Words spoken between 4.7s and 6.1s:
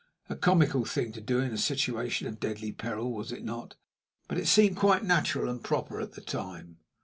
quite natural and proper